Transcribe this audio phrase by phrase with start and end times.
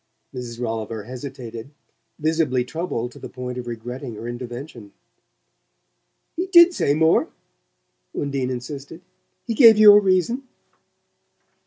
[0.35, 0.59] '"Mrs.
[0.59, 1.69] Rolliver hesitated,
[2.17, 4.93] visibly troubled to the point of regretting her intervention.
[6.35, 7.29] "He DID say more?"
[8.15, 9.01] Undine insisted.
[9.45, 10.47] "He gave you a reason?